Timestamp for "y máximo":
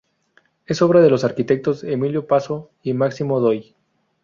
2.81-3.39